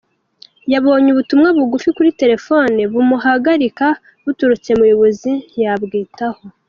[0.73, 3.87] Yabonye ubutumwa bugufi kuri terefone bumuhagarika
[4.23, 6.39] buturutse mu buyobozi ntiyabwitaho.